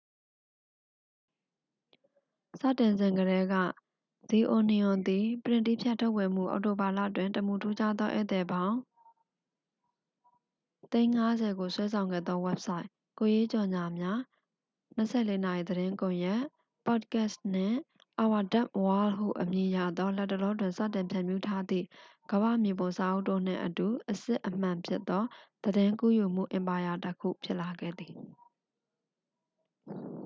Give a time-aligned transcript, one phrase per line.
[2.61, 3.55] စတင်စဉ်ကတည်းက၊
[4.29, 8.75] the onion သည် ပရင့်တည်းဖြတ်ထုတ်ဝေမှု၊ အောက်တိုဘာလတွင် တမူထူးခြားသောဧည့်သည်ပေါင်း
[10.91, 10.91] ၅,၀၀၀,၀၀
[11.43, 12.85] ၀ ကိုဆွဲဆောင်ခဲ့သောဝဘ်ဆိုက်၊
[13.19, 14.19] ကိုယ်ရေးကြော်ငြာများ၊
[15.11, 16.41] ၂၄ နာရီသတင်းကွန်ရက်၊
[16.85, 17.77] ပေါ့ဒ်ကတ်စ်၊ နှင့်
[18.23, 21.85] our dumb world ဟုအမည်ရသော လတ်တလောတွင် စတင်ဖြန့်ဖြူးထားသည့်
[22.31, 25.23] ကမ္ဘာ့မြေပုံစာအုပ်တို့နှင့်အတူ အစစ်အမှန်ဖြစ်သော
[25.63, 28.13] သတင်းကူးယူမှုအင်ပါယာတစ်ခု ဖြစ်လာခဲ့ပါသည်။